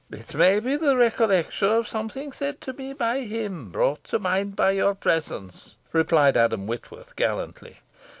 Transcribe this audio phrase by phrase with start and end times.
[0.09, 4.55] "It may be the recollection of something said to me by him, brought to mind
[4.55, 7.81] by your presence," replied Adam Whitworth, gallantly.